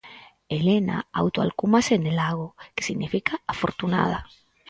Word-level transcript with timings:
Helena 0.55 0.95
autoalcúmase 1.21 1.95
Nelago, 2.05 2.47
que 2.75 2.83
significa 2.89 3.33
afortunada. 3.53 4.19